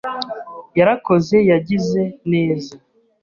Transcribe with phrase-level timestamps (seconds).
[0.79, 2.01] yarakoze yagize
[2.31, 2.73] neza.